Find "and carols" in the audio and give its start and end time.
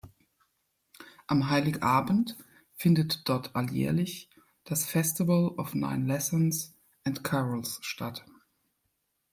7.03-7.77